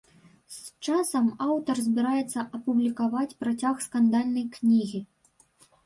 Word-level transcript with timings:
З 0.53 0.87
часам 0.87 1.27
аўтар 1.49 1.83
збіраецца 1.89 2.47
апублікаваць 2.57 3.37
працяг 3.45 3.87
скандальнай 3.91 4.53
кнігі. 4.61 5.09